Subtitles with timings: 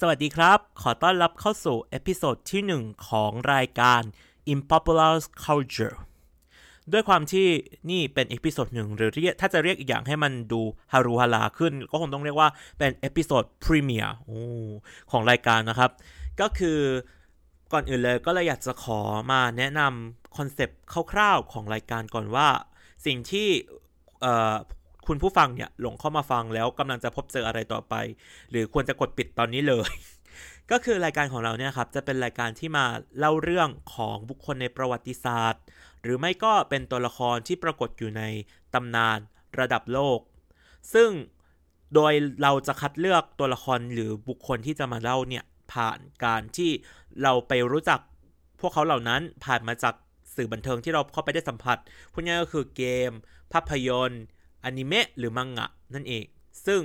[0.00, 4.02] สวัสดีครับ ขอต้อนรับเข้าสู่ episode ที่ 1 ของรายการ
[4.54, 5.96] Impopular Culture
[6.92, 7.46] ด้วยความที่
[7.90, 10.60] นี่เป็น episode หนึ่งหรือเรียกถ้าจะเรียกอีกอย่างให้มันดู
[10.92, 12.48] ฮารุฮาราขึ้น ก็คงต้องเรียกว่า
[12.78, 14.14] เป็น episode premiere
[15.10, 15.90] ของรายการนะครับ
[16.40, 16.78] ก็คือ
[17.72, 19.00] ก่อนอื่นเลยก็เลยอยากจะขอ
[19.32, 20.78] มาแนะนำคอนเซปต์
[21.12, 22.48] คร่าวๆของรายการก่อนว่า
[23.06, 23.48] สิ่งที่
[25.06, 27.94] คุณผู้ฟังเนี่ยหลงเข้ามาฟังแล้วกำลังจะพบเจออะไรต่อไป
[28.50, 29.90] หรือควรจะกดปิดตอนนี้เลย
[30.70, 32.84] ก็คือรายการของเราเนี่ยครับจะเป็นรายการที่มา
[33.18, 35.62] เล่าเรื่องของบุคคลในประวัติศาสตร์
[36.02, 38.22] หรือไม่ก็เป็นตัวละครที่ปรากฏอยู่ใน
[38.74, 39.18] ตำนาน
[39.60, 40.18] ระดับโลก
[40.94, 41.10] ซึ่ง
[41.94, 46.70] โดยเราจะคัดเลือกตัวละครหรือบุคคลที่จะมาเล่าเนี่ยผ่านการที่
[47.22, 48.00] เราไปรู้จัก
[48.60, 49.94] พวกเขาเหล่านั้นผ่านมาจาก
[50.34, 51.78] สื่อบันเทิงที่เราเข้าไปได้สัมผัส
[52.12, 53.10] พวกนี้ก็คือเกม
[53.52, 54.22] ภาพยนตร์
[54.66, 56.24] อนิเมะหรือมังงะนั่นเอง
[56.66, 56.80] ซึ่ง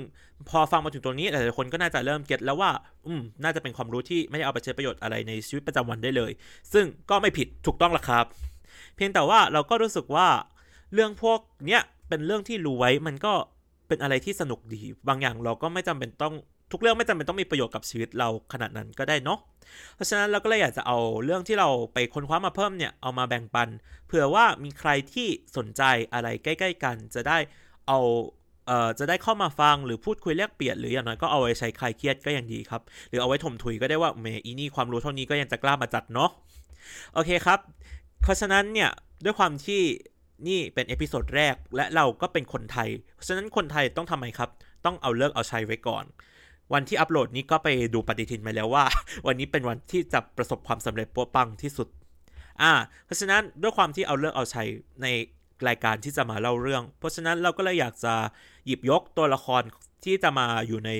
[0.48, 2.70] พอฟังมาถึงตรงนี้หลายๆคนก็น่าจะเริ่มเก็ตแล้วว่า
[3.06, 6.32] อืม น่าจะเป็นความรู้ที่ไม่ได้เอาไปใช้ประโยชน์อะไรในชีวิตประจำวันได้เลย
[6.72, 8.26] ซึ่งก็ไม่ผิดถูกต้องละครับ
[8.96, 10.28] เพียงแต่ว่าเราก็รู้สึกว่า
[10.94, 13.32] เรื่องพวกเนี้ยเป็นเรื่องที่รู้ไว้มันก็
[13.88, 16.34] เป็นอะไรที่สนุกดี บางอย่างเราก็ไม่จำเป็นต้อง
[16.72, 19.38] ทุกเรื่องไม่จำเป็นต้องมีประโยชน์กับชีวิตเราขนาดนั้นก็ได้เนาะ
[19.94, 23.68] เพราะฉะนั้นเราก็เลยอยากจะเอาเรื่องที่เราไปค้นคว้ามาเพิ่มเนี่ยเอามาแบ่งปัน
[24.06, 27.38] เผื่อว่ามีใครที่สนใจอะไรใกล้ ๆ กันจะได้
[27.88, 28.00] เอา
[28.66, 36.30] เอ่อจะได้เข้ามาฟังหรือพูดคุยแลกเปลี่ยนหรืออย่างน้อยก็เอาไว้ใช้คลายเครียดก็ยังดีครับ หรือเอาไว้ถ่มถุยก็ได้ว่าแหมอีนี่ความรู้เท่านี้ก็ยังจะกล้ามาจัดเนาะ
[37.14, 37.58] โอเคครับ
[38.22, 38.90] เพราะฉะนั้นเนี่ย
[39.24, 39.80] ด้วยความที่
[40.48, 44.50] นี่เป็น episode แรกและเราก็เป็นคนไทย เพราะฉะนั้นคนไทยต้องทำไมครับ
[44.84, 46.04] ต้องเอาฤกษ์เอาชัยไว้ก่อน
[46.72, 48.84] วันที่อัปโหลดนี้ก็ไปดูปฏิทินมาแล้วว่า
[49.26, 51.88] วันนี้เป็นวันที่จะประสบความสำเร็จปัวปังที่สุด
[52.62, 52.72] อ่า
[53.04, 54.62] เพราะฉะนั้นด้วยความที่เอาฤกษ์เอาชัย
[55.02, 55.06] ใน
[55.68, 58.14] รายการที่จะมาเล่าเรื่อง เพราะฉะนั้นเราก็เลยอยากจะ
[58.66, 59.62] หยิบยกตัวละคร
[60.04, 60.90] ที่จะมาอยู่ใน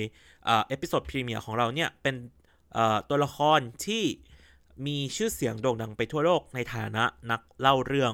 [0.45, 2.15] episode premiere ของเราเนี่ย เป็น
[3.09, 4.03] ตัวละครที่
[4.85, 8.13] มีชื่อเสียงโด่งดังไปทั่วโลกในฐานะนักเล่าเรื่อง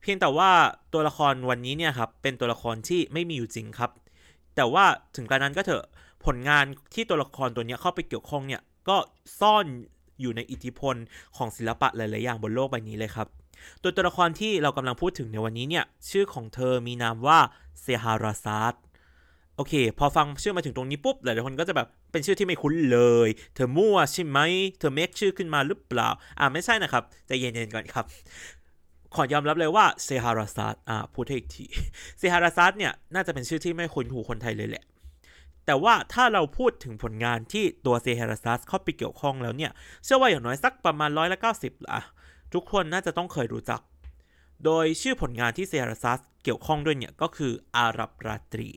[0.00, 0.50] เพียงแต่ว่า
[0.92, 3.90] ตัวละครวันนี้เนี่ยครับเป็นตัวละครที่ไม่มีอยู่จริงครับ
[4.56, 4.84] แต่ว่า
[5.16, 5.84] ถึงกระนั้นก็เถอะ
[6.24, 6.64] ผลงาน
[6.94, 8.96] ที่ตัวละครตัวนี้เข้าไปเกี่ยวข้องเนี่ยก็
[9.40, 9.66] ซ่อน
[10.20, 10.94] อยู่ในอิทธิพล
[11.36, 13.28] ของศิลปะหลาย ๆ อย่างบนโลกใบนี้เลยครับ
[13.82, 17.38] ตัวตัวละครที่เรากำลังพูดถึงในวันนี้เนี่ย ชื่อของเธอมีนามว่า
[17.80, 18.74] เซฮาราซาด
[19.56, 24.38] โอเค พอฟังชื่อมาถึงตรงนี้ปุ๊บ หลายคนก็จะแบบเป็นชื่อที่ไม่คุ้นเลย เธอมั่วใช่ไหม
[24.78, 28.04] เธอเมคชื่อขึ้นมาหรือเปล่า อ่าไม่ใช่นะครับ ใจเย็นๆก่อนครับ
[29.14, 31.64] ขอยอมรับเลยว่าเซฮาราซาดอ่าพูดให้อีกที
[32.18, 34.84] เซเฮราซาดเนี่ย น่าจะเป็นชื่อที่ไม่คุ้นหูคนไทยเลยแหละ
[35.66, 39.70] แต่ว่าถ้าเราพูดถึงผลงานที่ตัวเซเฮราซาดเข้าไปเกี่ยวข้องแล้วเนี่ย
[40.04, 41.98] เชื่อว่าอย่างน้อยสักประมาณร้อยละเก้าสิบละ
[42.54, 43.80] ทุกคนน่าจะต้องเคยรู้จัก
[44.64, 48.68] โดยชื่อผลงานที่เซเฮราซาดเกี่ยวข้องด้วยเนี่ยก็คืออาหรับราตรี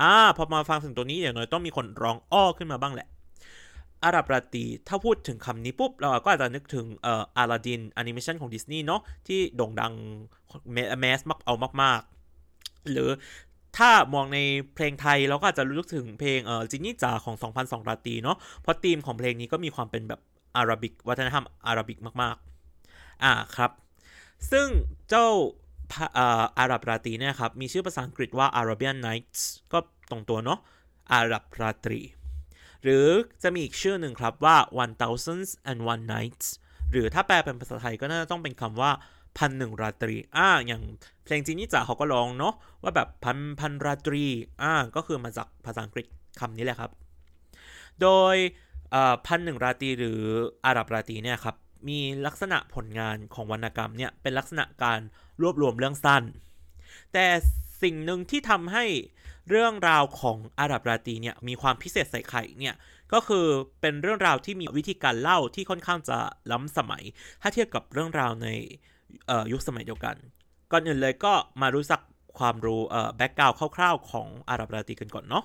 [0.00, 3.08] อ่าพอมาฟังถึงตัวนี้อย่างน้อยต้องมีคนร้องอ้อขึ้นมาบ้างแหละ
[4.02, 9.92] อาหรับราตรีถ้าพูดถึงคำนี้ปุ๊บ เราก็อาจจะนึกถึงเอ่ออาลาดินแอนิเมชันของดิสนีย์เนาะที่โด่งดัง
[11.00, 12.00] แมสมักเอามาก
[12.46, 13.08] ๆ หรือ
[13.78, 14.38] ถ้ามองใน
[14.74, 20.20] เพลงไทยเราก็อาจจะรู้ถึงเพลงเอ่อจินนี่จ๋าของ 2002 ราตรีเนาะเพราะธีมของเพลงนี้ก็มีความเป็นแบบ
[20.56, 22.47] อาราบิกวัฒนธรรมอาราบิกมากๆ
[23.24, 23.70] อ่าครับ
[24.50, 24.66] ซึ่ง
[25.08, 25.26] เจ้า
[26.58, 29.40] อาหรับราตรีเนี่ยครับ มีชื่อภาษาอังกฤษว่า Arabian Nights
[29.72, 29.78] ก็
[30.10, 30.60] ตรงตัวเนาะ
[31.12, 32.00] อาหรับราตรี
[32.82, 33.06] หรือ
[33.42, 36.46] จะมีอีกชื่อหนึ่งครับว่า One Thousands and One Nights
[36.90, 38.90] หรือถ้าแปลเป็นภาษาไทยก็น่าจะต้องเป็นคำว่า
[39.38, 40.82] พันหนึ่งราตรี อ่า อย่าง
[41.24, 44.24] เพลงจีนี่จ๋าเขาก็ร้องเนาะว่าแบบพันพันราตรี
[44.62, 46.06] อ่า ก็คือมาจากภาษาอังกฤษ
[46.40, 46.90] คำนี้แหละครับ
[48.02, 48.36] โดย
[49.26, 50.20] พันหนึ่งราตรีหรือ
[50.66, 51.56] อาหรับราตรีเนี่ยครับ
[51.88, 55.00] มีลักษณะผลงานของวรรณกรรมเนี่ยเป็นลักษณะการ
[55.42, 56.22] รวบรวมเรื่องสั้น
[57.12, 57.26] แต่
[57.82, 58.84] สิ่งหนึ่งที่ทำให้
[59.48, 62.74] เรื่องราวของอาหรับราตีเนี่ยมีความพิเศษใส่ไข่เนี่ย
[63.12, 63.46] ก็คือ
[63.80, 66.18] เป็นเรื่องราวที่มีวิธีการเล่าที่ค่อนข้างจะ
[66.52, 67.02] ล้ำสมัย
[67.42, 68.48] ถ้าเทียบกับเรื่องราวใน
[69.52, 70.16] ยุคสมัยเดียวกัน
[70.72, 72.00] ก่อนอื่นเลยก็มารู้จัก
[72.38, 72.80] ความรู้
[73.16, 75.44] แบ็กกราวคร่าวๆ ของอาหรับราตีกันก่อนเนาะ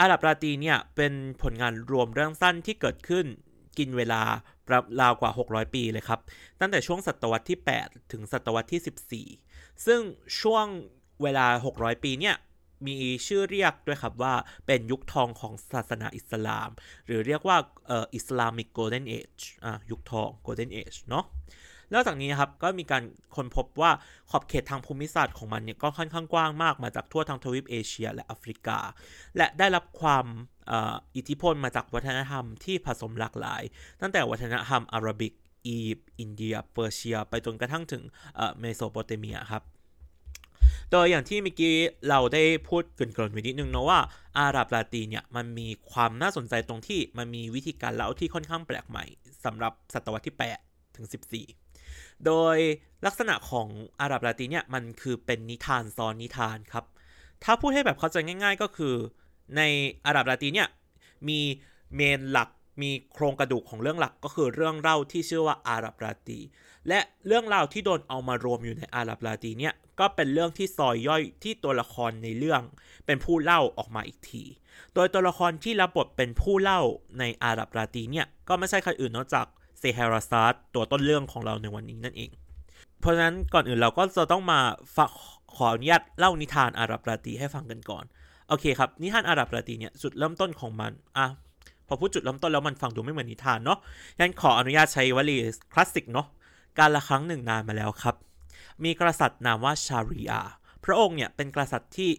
[0.00, 1.12] อาหรับราตีเนี่ยเป็น
[1.42, 3.26] ผลงานรวมเรื่องสั้นที่เกิดขึ้น
[3.78, 4.22] กินเวลา
[5.00, 6.20] ราวกว่า 600 ปีเลยครับ
[6.60, 10.00] ตั้งแต่ช่วงศตวรรษที่ 8 ถึงศตวรรษที่ 14 ซึ่ง
[10.40, 10.66] ช่วง
[11.22, 12.36] เวลา 600 ปีเนี่ย
[12.86, 14.34] มีชื่อเรียกด้วยครับว่า
[14.66, 16.70] เป็นยุคทองของศาสนาอิสลาม
[17.06, 17.56] หรือเรียกว่า
[18.14, 19.36] Islamic Golden Age
[19.90, 21.24] ยุคทอง Golden Age เนาะ
[21.92, 23.02] นอกจากนี้ครับก็มีการ
[23.36, 23.90] ค้นพบว่า
[24.30, 28.78] ขอบเขตทางภูมิศาสตร์ของมันเนี่ยก็ค่อนข้างกว้างมากมาจากทั่วทั้งทวีปเอเชีย และแอฟริกา
[29.36, 30.26] และได้รับความ
[31.16, 33.62] อิทธิพลมาจากวัฒนธรรมที่ผสมหลากหลาย
[34.00, 35.32] ตั้งแต่วัฒนธรรม Arabic
[35.66, 38.02] อียิปต์อินเดียเปอร์เซีย ไปจนกระทั่งถึง
[38.58, 39.62] เมโสโปเตเมียครับ
[40.90, 41.74] โดยอย่างที่เมื่อกี้
[42.08, 44.00] เราได้พูดเกริ่นๆไว้นิดนึงนะว่า
[44.38, 49.04] อาหรับลาตีเนี่ยมันมีความน่าสนใจตรงที่มันมีวิธีการเล่าที่ค่อนข้างแปลกใหม่
[49.44, 50.36] สำหรับศตวรรษที่
[50.66, 51.06] 8ถึง
[51.40, 51.67] 14
[52.26, 52.56] โดย
[53.06, 53.68] ลักษณะของ
[54.00, 56.84] อาหรับลาตีเนี่ยมันคือเป็นนิทานซ้อนนิทานครับ
[57.44, 58.94] ถ้าพูดให้แบบเข้าใจง่าย ๆ ก็คือ
[59.56, 59.62] ใน
[60.06, 60.68] อาหรับลาตีเนี่ย
[61.28, 61.40] มี
[61.94, 62.48] เมนหลัก
[62.82, 66.38] มีโครงกระดูกของเรื่องหลักก็คือเรื่องเล่าที่ชื่อว่าอาหรับลาตี
[66.88, 72.62] และเรื่องราวที่โดนเอามารวมอยู่ในอาหรับลาตีเนี่ยก็เป็นเรื่องที่ซอยย่อยที่ตัวละครในเรื่อง
[73.06, 74.44] เป็นผู้เล่าออกมาอีกที
[74.94, 76.80] โดยตัวละครที่รับบทเป็นผู้เล่า
[77.18, 79.46] ในอาหรับลาตีเนี่ยก็ไม่ใช่ใครอื่นนอกจาก
[79.78, 82.30] เซฮาราซัสตัวต้นเรื่องของเราในวันนี้นั่นเอง
[83.00, 84.60] เพราะฉะนั้นก่อนอื่นเราก็จะต้องมา
[84.96, 85.10] ฝาก
[85.56, 88.04] ขออนุญาตเล่านิทานอาหรับลาตีให้ฟังกันก่อน
[88.48, 91.26] โอเคครับ นิทานอาหรับลาตีเนี่ยจุดเริ่มต้นของมันอะ
[91.86, 93.78] พอพูดจุดเริ่มต้นแล้วมันฟังดูไม่เหมือนนิทานเนาะ
[94.20, 95.36] งั้นขออนุญาตใช้วลี
[95.72, 96.26] คลาสสิกเนาะ
[96.78, 98.14] การละครั้งหนึ่งนานมาแล้วครับ
[98.84, 100.40] มีกษัตริย์นามว่าชาริอา
[100.84, 102.10] พระองค์เนี่ยเป็นกษัตริย์ที่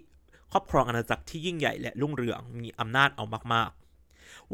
[0.51, 3.88] ครอบครองอาณาจักรที่ยิ่งใหญ่และรุ่งเรืองมีอำนาจเอามากๆ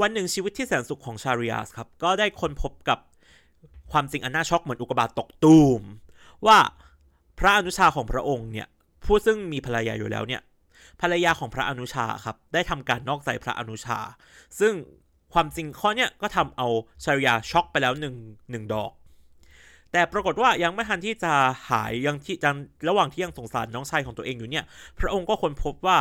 [0.02, 3.00] วันหนึ่งชีวิตที่แสนสุขของชาริอาสครับ ก็ได้ค้นพบกับ
[3.92, 5.82] ความจริงอันน่าช็อกเหมือนอุกกาบาตตกตูม
[6.48, 6.58] ว่า
[7.40, 8.68] พระอนุชาของพระองค์เนี่ย
[9.04, 10.42] ผู้ซึ่งมีภรรยาอยู่แล้วเนี่ย
[11.02, 14.00] ภรรยาของพระอนุชาครับได้ทำการนอกใจพระอนุชา
[14.60, 14.74] ซึ่ง
[15.34, 16.68] ความจริงข้อเนี้ยก็ทำเอา
[17.04, 18.16] ชาริยาช็อกไปแล้วหนึ่ง
[18.52, 18.92] หนึ่งดอก
[19.92, 21.34] แต่ปรากฏว่ายังไม่ทันที่จะ
[21.70, 22.56] หายยังที่ยัง
[22.90, 24.66] ระหว่างที่ยังสงสารน้องชายของตัวเองอยู่เนี่ย
[25.00, 25.98] พระองค์ก็ค้นพบว่า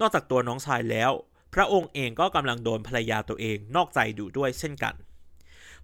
[0.00, 1.12] นอกจากตัวน้องชายแล้ว
[1.56, 4.94] พระองค์เองก็กำลังโดนภรรยาตัวเองนอกใจดูด้วยเช่นกัน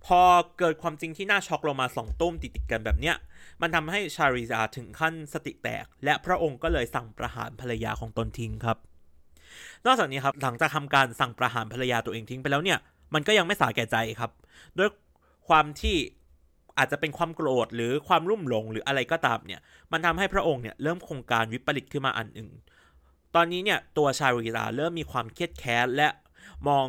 [0.06, 0.20] พอ
[0.58, 3.16] เกิดความจริงที่น่าช็อกลงมาสองตุ้มติดๆกันแบบเนี้ย
[3.60, 8.76] มันทำให้ชาริยาถึงขั้นสติแตก และพระองค์ก็เลยสั่งประหารภรรยาของตนทิ้งครับ
[9.86, 12.78] นอกจากนี้ครับหลังจากทำการสั่งประหารภรรยาตัวเองทิ้งไปแล้วเนี่ย
[13.14, 14.30] มันก็ยังไม่สาแก่ใจครับ
[14.78, 14.90] ด้วย
[15.48, 15.96] ความที่
[16.78, 19.60] อาจจะเป็นความโกรธหรือความรุ่มหลงหรืออะไรก็ตามเนี่ย
[19.92, 22.48] มันทำให้พระองค์เนี่ยเริ่มโครงการวิปริตขึ้นมาอันหนึ่ง
[23.34, 26.08] ตอนนี้เนี่ยตัวชาริยาเริ่มมีความเครียดแค้นและ
[26.68, 26.86] มอง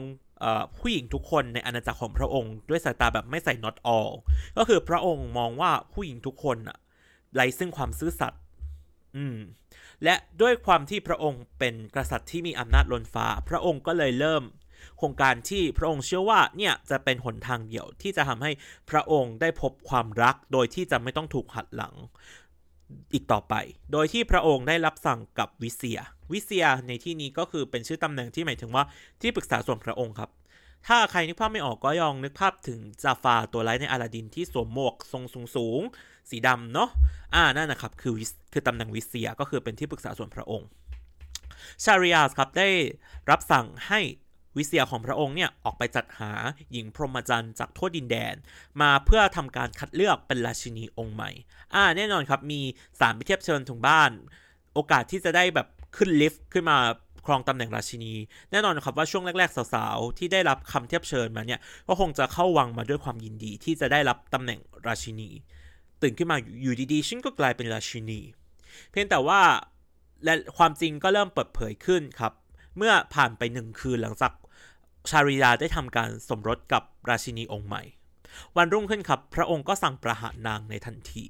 [0.78, 4.12] ผู้หญิงทุกคนในอาณาจักรของพระองค์ด้วยสายตาแบบไม่ใส่ not all
[4.58, 6.78] ก็คือพระองค์มองว่าผู้หญิงทุกคนอะ
[7.36, 8.42] ไร้ซึ่งความซื่อสัตย์
[9.18, 9.38] อืม
[10.04, 14.44] และด้วยความที่พระองค์เป็นกษัตริย์ที่มีอำนาจล้นฟ้า พระองค์ก็เลยเริ่ม
[14.98, 18.52] โครงการที่พระองค์เชื่อว่าเนี่ยจะเป็นหนทางเดียวที่จะทำให้
[18.90, 21.94] พระองค์ได้พบความรัก โดยที่จะไม่ต้องถูกหัดหลัง
[23.14, 23.54] อีกต่อไป
[23.92, 26.00] โดยที่พระองค์ได้รับสั่งกับวิเซีย
[26.34, 28.84] วิเซียในที่นี้ก็คือเป็นชื่อตำแหน่งที่หมายถึงว่า
[29.22, 30.30] ที่ปรึกษาส่วนพระองค์ครับ
[30.88, 35.82] ถ้าใครนึกภาพไม่ออกก็ยองนึกภาพถึงจาฟาตัวไร้ในอาลาดินที่สวมหมวกทรงสูงสูง
[36.30, 36.90] สีดำเนาะ
[37.34, 38.16] อ่า นั่นนะครับคือ
[38.54, 40.68] คือตำแหน่งวิเซียก็คือเป็นที่ปรึกษาส่วนพระองค์
[41.84, 42.70] ชาริอาสครับได้
[43.30, 44.00] รับสั่งให้
[44.58, 46.32] วิเซียของพระองค์เนี่ยออกไปจัดหา
[46.72, 48.36] หญิงพรหมจรรย์จากทั่วดินแดน
[48.82, 51.32] มาเพื่อทำการคัดเลือกเป็นราชินีองค์ใหม่
[51.74, 52.62] อ่าแน่นอนครับมี
[53.00, 54.12] สารไปเทียบเชิญถึงบ้าน
[54.74, 56.78] โอกาสที่จะได้แบบ ขึ้นลิฟต์ขึ้นมา
[57.26, 58.14] ครองตำแหน่งราชินี
[58.52, 65.30] แน่นอนครับว่าช่วงแรก ๆ สาวๆ ที่ได้รับคำเทียบเชิญมาเนี่ย ก็คงจะเข้าวังมาด้วยความยินดีที่จะได้รับตำแหน่งราชินี
[66.02, 68.20] ตื่นขึ้นมาอยู่ดีๆฉันก็กลายเป็นราชินี
[68.90, 69.42] เพียงแต่ว่า
[70.24, 72.34] และความจริงก็เริ่มเปิดเผยขึ้นครับ
[72.78, 74.34] เมื่อผ่านไปหนึ่งคืนหลังจาก
[75.10, 77.84] ชาริยาได้ทำการสมรสกับราชินีองค์ใหม่
[78.58, 81.26] วันรุ่งขึ้นครับ พระองค์ก็สั่งประหารนางในทันที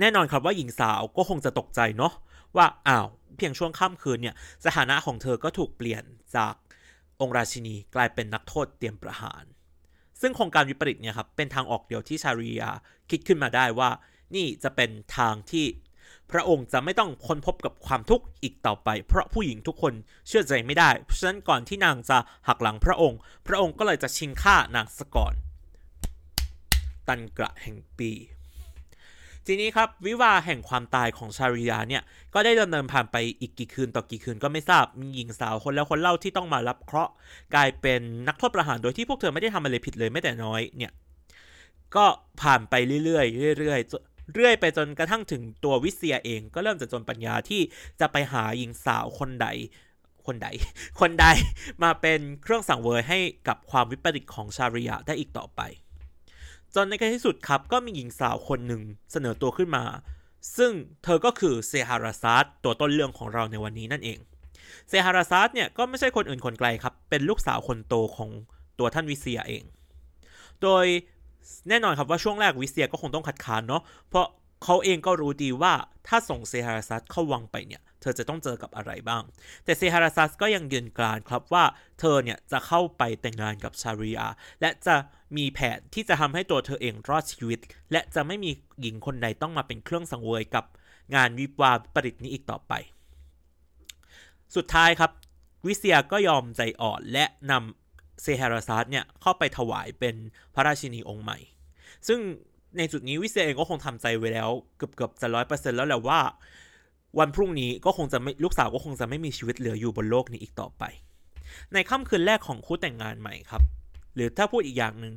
[0.00, 2.12] แน่นอนครับว่าหญิงสาวก็คงจะตกใจเนาะ
[2.56, 3.08] ว่าอ้าว
[3.38, 4.34] เพียงช่วงค่ำคืนเนี่ย
[4.64, 6.04] สถานะของเธอก็ถูกเปลี่ยน
[6.36, 6.54] จาก
[7.20, 9.44] องค์ราชินีกลายเป็นนักโทษเตรียมประหาร
[10.20, 12.70] ซึ่งโครงการวิปริตเนี่ยครับเป็นทางออกเดียวที่ชาริยา
[13.10, 13.90] คิดขึ้นมาได้ว่า
[14.34, 15.66] นี่จะเป็นทางที่
[16.32, 19.94] พระองค์จะไม่ต้องค้นพบกับความทุกข์อีกต่อไป เพราะผู้หญิงทุกคน
[20.28, 25.34] เชื่อใจไม่ได้ เพราะฉะนั้นก่อนที่นางจะหักหลังพระองค์ พระองค์ก็เลยจะชิงฆ่านางซะก่อน
[27.08, 28.10] ตันกระแห่งปี
[29.46, 32.02] ทีนี้ครับวิวาแห่งความตายของชาริยาเนี่ย
[32.34, 37.12] ก็ได้ดำเนินผ่านไปอีกกี่คืนต่อกี่คืนก็ไม่ทราบมีหญิงสาวคนแล้วคนเล่าที่ต้องมารับเคราะห์
[37.54, 40.92] กลายเป็นนักโทษประหารโดยที่พวกเธอไม่ได้ทำอะไรผิดเลยแม้แต่น้อยเนี่ย
[41.96, 42.06] ก็
[42.42, 42.74] ผ่านไป
[43.04, 47.60] เรื่อยๆเรื่อยๆเรื่อยไปจนกระทั่งถึงตัววิเซียเองก็เริ่มจะจนปัญญาที่
[48.00, 49.48] จะไปหาหญิงสาวคนใด
[50.26, 50.48] คนใด
[51.00, 51.26] คนใด
[51.82, 55.60] มาเป็นเครื่องสังเวยให้กับความวิปริตของชาริยาได้อีกต่อไป
[56.74, 59.84] จนในที่สุดครับก็มีหญิงสาวคนหนึ่งเสนอตัวขึ้นมา
[60.56, 60.72] ซึ่ง
[61.04, 64.18] เธอก็คือเซเฮราซาดตัวต้นเรื่องของเราในวันนี้นั่นเอง
[64.88, 68.30] เซเฮราซาดเนี่ยก็ไม่ใช่คนอื่นคนไกลครับ เป็นลูกสาวคนโตของ
[68.78, 69.64] ตัวท่านวิเซียเอง
[70.62, 70.86] โดย
[71.68, 74.26] แน่นอนครับว่าช่วงแรกวิเซียก็คงต้องคัดค้านเนาะ เพราะ
[74.64, 75.72] เขาเองก็รู้ดีว่า
[76.08, 79.22] ถ้าส่งเซเฮราซาดเข้าวังไปเนี่ย เธอจะต้องเจอกับอะไรบ้าง
[79.64, 81.64] แต่เซเฮราซาดก็ยังยืนกรานครับว่า
[82.00, 84.26] เธอเนี่ยจะเข้าไปแต่งงานกับชาริยา
[84.60, 84.94] และจะ
[85.36, 87.60] มีแผนที่จะทำให้ตัวเธอเองรอดชีวิต
[87.92, 88.50] และจะไม่มี
[88.80, 90.64] หญิงคนใดต้องมาเป็นเครื่องสังเวยกับ
[91.14, 92.72] งานวิวาประดิษฐ์นี้อีกต่อไป
[94.56, 95.10] สุดท้ายครับ
[95.66, 100.14] วิเซียก็ยอมใจอ่อนและนำเซฮาราซัสเนี่ยเข้าไปถวายเป็น
[100.54, 101.38] พระราชินีองค์ใหม่
[102.08, 102.20] ซึ่ง
[102.78, 106.20] ในจุดนี้วิเซียเองก็คงทำใจไว้แล้วเกือบเกือบจะร้อยเปอร์เซ็นต์แล้วแหละว่า
[107.18, 110.84] วันพรุ่งนี้ก็คงจะไม่ลูกสาวก็คงจะไม่มีชีวิตเหลืออยู่บนโลกนี้อีกต่อไป
[111.72, 113.62] ในค่ำคืนแรกของคู่แต่งงานใหม่ครับ
[114.14, 115.14] หรือถ้าพูดอีกอย่างหนึ่ง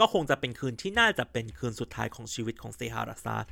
[0.00, 3.46] ก็คงจะเป็นคืนที่น่าจะเป็นคืนสุดท้ายของชีวิตของเซฮาราซาด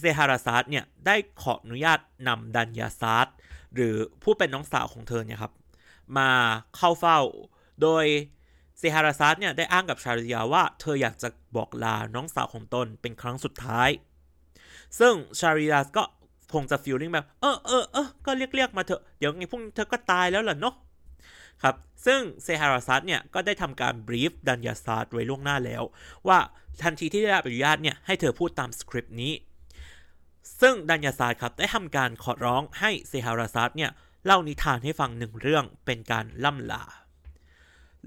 [0.00, 1.98] เซฮาราซาดเนี่ยได้ขออนุญาต
[2.28, 3.26] นำดันยาซาด
[3.74, 5.52] หรือผู้เป็นน้องสาวของเธอเนี่ยครับ
[6.18, 6.30] มา
[6.76, 7.18] เข้าเฝ้า
[7.82, 8.04] โดย
[8.78, 13.88] เซฮาราซัสเนี่ยได้อ้างกับชาริยาว่าเธออยากจะบอกลาน้องสาวของตนเป็นครั้งสุดท้าย
[14.98, 16.02] ซึ่งชาริยาก็
[16.52, 20.74] คงจะฟีลลิ่งแบบ เออเออเออก็เรียกเรียกมาเถอะ เดี๋ยวไงพวกเธอก็ตายแล้วล่ะเนาะ
[21.62, 25.82] ครับซึ่งเซเฮราซาดเนี่ยก็ได้ทำการ brief ดันยาซาดไว้ล่วงหน้าแล้ว
[26.28, 26.38] ว่า
[26.82, 29.32] ทันทีที่ได้รับอนุญาตเนี่ยให้เธอพูดตามสคริปต์นี้
[30.60, 33.90] ซึ่งดันยาซาดครับได้ทำการขอร้องให้เซเฮราซาดเนี่ย
[34.26, 36.84] เล่านิทานให้ฟังหนึ่งเรื่องเป็นการล่ำลา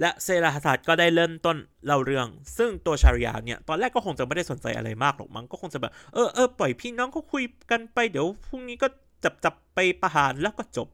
[0.01, 2.27] และเซเฮราซาดก็ได้เริ่มต้นเล่าเรื่อง
[2.57, 8.87] ซึ่งตัวชาริยาเนี่ยตอนแรกก็คงจะไม่ได้สนใจอะไรมากหรอกมั้งก็คงจะแบบเออเออปล่อยพี่น้องก็คุยกันไปเดี๋ยวพรุ่งนี้ก็
[9.23, 10.87] จับจับไปประหารแล้วก็จบ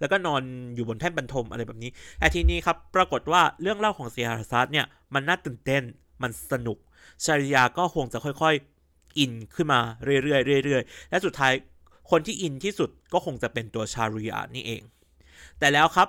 [0.00, 0.42] แล้วก็นอน
[0.74, 5.82] อยู่บนแท่นบรรทมอะไรแบบนี้แต่ทีนี้ครับปรากฏว่าเรื่องเล่าของเซียราฮัสเนี่ยมันน่าตื่นเต้น
[6.22, 6.78] มันสนุก
[7.24, 11.52] ชาริยาก็คงจะค่อยๆ อินขึ้นมาเรื่อยๆเรื่อยๆและสุดท้าย
[12.10, 14.82] คนที่อินที่สุดก็คงจะเป็นตัวชาริยานี่เอง
[15.58, 16.08] แต่แล้วครับ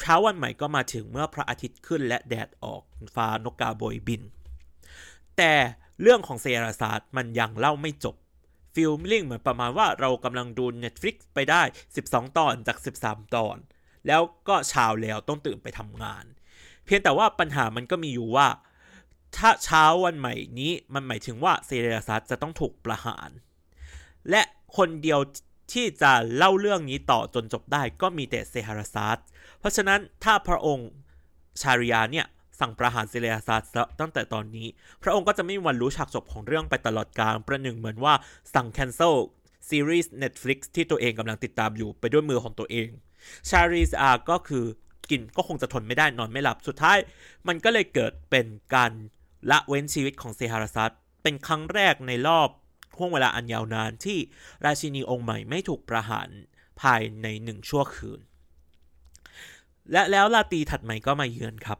[0.00, 2.82] เช้าวันใหม่ก็มาถึงเมื่อพระอาทิตย์ขึ้นและแดดออก
[3.14, 4.22] ฟ้านกกาโบยบิน
[5.36, 5.52] แต่
[6.02, 8.16] เรื่องของเซียราซาดมันยังเล่าไม่จบ
[8.74, 11.62] feeling เหมือนประมาณว่าเรากำลังดู Netflix ไปได้
[12.00, 13.56] 12 ตอนจาก 13 ตอน
[14.06, 16.24] แล้วก็เช้าแล้วต้องตื่นไปทำงาน
[16.84, 18.48] เพียงแต่ว่าปัญหามันก็มีอยู่ว่า
[19.36, 23.30] ถ้าเช้าวันใหม่นี้มันหมายถึงว่าเซเฮราซาดจะต้องถูกประหาร
[24.30, 24.42] และ
[24.76, 25.20] คนเดียว
[25.72, 29.18] ที่จะเล่าเรื่องนี้ต่อจนจบได้ก็มีแต่เซเฮราซาด
[29.58, 30.90] เพราะฉะนั้นถ้าพระองค์
[31.62, 32.26] ชาริยาเนี่ย
[32.60, 33.64] สั่งประหารเซเฮราซาด
[34.00, 34.66] ตั้งแต่ตอนนี้
[35.02, 38.14] พระองค์ก็จะไม่มีวันรู้ฉากจบของเรื่องไปตลอดกาลประหนึ่งเหมือนว่า
[38.54, 39.14] สั่งแคนเซิล
[39.68, 42.88] ซีรีส์ Netflix ที่ตัวเองกำลังติดตามอยู่ไปด้วยมือของตัวเอง
[43.48, 44.64] ชาริสอาก็คือ
[45.10, 46.98] กินก็คงจะทนไม่ได้นอนไม่หลับสุดท้าย
[47.48, 48.92] มันก็เลยเกิดเป็นการ
[49.50, 50.90] ละเว้นชีวิตของเซฮาราซัส
[51.22, 52.48] เป็นครั้งแรกในรอบ
[52.98, 54.18] ห่วงเวลาอันยาวนานที่
[54.64, 56.28] ราชินีองค์ใหม่ไม่ถูกประหาร
[56.80, 58.20] ภายในหนึ่งชั่วคืน
[59.92, 61.78] และแล้วราตีถัดใหม่ก็มาเยือนครับ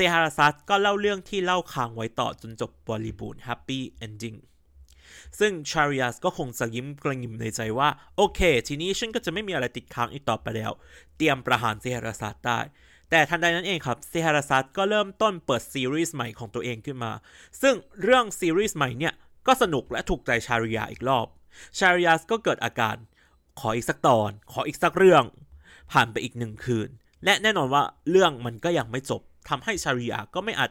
[0.00, 4.36] เซเฮราซาดก็เล่าเรื่องที่เล่าค้างไว้ต่อจนจบบริบูรณ์ happy ending
[5.38, 10.72] ซึ่งชาริยาก็คงจะยิ้มกระหยิ่มในใจว่า โอเค ทีนี้ฉันก็จะไม่มีอะไรติดค้างอีกต่อไปแล้ว
[11.16, 12.60] เตรียมประหารเซเฮราซาดได้
[13.10, 17.12] แต่ทันใดนั้นเองครับเซเฮราซาดก็เริ่มต้นเปิดซีรีส์ใหม่ของตัวเองขึ้นมา
[17.62, 19.14] ซึ่งเรื่องซีรีส์ใหม่เนี่ย
[19.46, 21.26] ก็สนุกและถูกใจชาริยาอีกรอบ
[21.78, 22.96] ชาริยาก็เกิดอาการ
[23.60, 25.24] ขออีกสักตอน ขออีกสักเรื่อง
[25.92, 26.88] ผ่านไปอีกหนึ่งคืน
[27.24, 30.70] และแน่นอนว่าเรื่องมันก็ยังไม่จบ ทำให้ชาริยาก็ไม่อาจ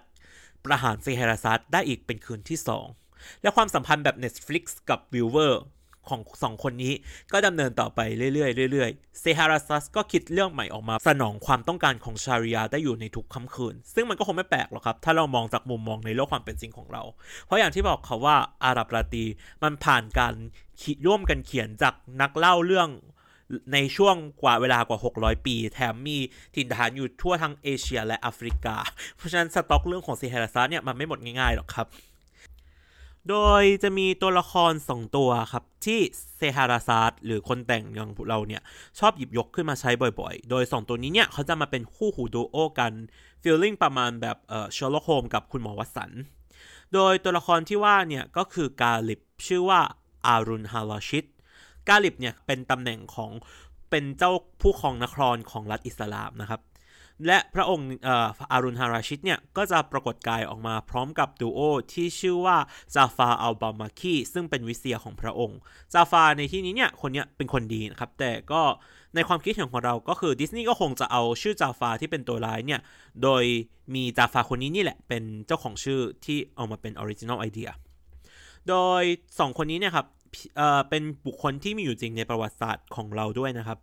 [0.66, 2.88] ประหารเซเฮราซาดได้อีกเป็นคืนที่สอง
[3.42, 5.64] และความสัมพันธ์แบบ Netflix กับ viewer
[6.10, 6.94] ของสองคนนี้
[7.34, 8.00] ก็ดำเนินต่อไป
[8.34, 17.04] เรื่อยๆเรื่อยๆ เซเฮราซาดก็คิดเรื่องใหม่ออกมา สนองความต้องการของชาริยาได้อยู่ในทุกค่ำคืน ซึ่งมันก็คงไม่แปลกหรอกครับ ถ้าเรามองจากมุมมองในโลกความเป็นจริงของเรา
[17.46, 19.26] เพราะอย่างที่บอกเขาว่าอาหรับราตี
[19.64, 20.34] มันผ่านการ
[21.08, 22.90] ร่วมกันเขียนจากนักเล่าเรื่อง
[23.74, 26.18] ในช่วงกว่าเวลากว่า 600 ปี แถมมี
[26.56, 28.76] ถิ่นฐานอยู่ทั่วทั้งเอเชียและแอฟริกา
[29.16, 31.88] เพราะฉะนั้นสต็อกเรื่องของเซเฮราซาดเนี่ยมันไม่หมดง่ายๆหรอกครับ
[33.30, 36.00] โดยจะมีตัวละครสองตัวครับ ที่
[36.38, 38.62] เซเฮราซาดหรือคนแต่งอย่างเราเนี่ย
[39.00, 42.94] ชอบหยิบยกขึ้นมาใช้บ่อยๆ โดย 2 ตัวนี้เนี่ยเขาจะมาเป็นคู่หูดูโอกัน
[43.42, 46.12] feeling ประมาณแบบเอ่อเชอร์ล็อกโฮมส์กับคุณหมอวัตสัน
[46.94, 49.82] โดยตัวละครที่ว่าเนี่ยก็คือกาลิบชื่อว่า
[50.26, 51.26] อารุณฮาราชิต
[51.90, 53.32] กาลิบเนี่ยเป็นตำแหน่งของ
[53.90, 56.62] เป็นเจ้าผู้ครองนครของรัฐอิสลามนะครับ
[57.28, 57.90] และพระองค์
[58.52, 61.60] อารุณฮาราชิตเนี่ยก็จะปรากฏกายออกมาพร้อมกับดูโอ
[61.94, 62.58] ที่ชื่อว่า
[62.96, 65.60] ซาฟาอัลบามาคีซึ่งเป็นวิเซียของพระองค์
[65.94, 68.62] ซาฟาในที่นี้เนี่ยคนเนี้เป็นคนดีนะครับ แต่ก็
[69.16, 72.82] ในความคิดเห็นของเราก็คือดิสนีย์ก็คงจะเอาชื่อจาฟาที่เป็นตัวร้ายเนี่ย
[73.24, 73.44] โดย
[73.96, 77.70] มีจาฟาคนนี้นี่แหละเป็นเจ้าของชื่อที่เอามาเป็น original idea
[78.70, 80.06] โดย 2 คนนี้เนี่ยครับ
[80.56, 83.80] เป็นบุคคลที่มีอยู่จริงในประวัติศาสตร์ของเราด้วยนะครับ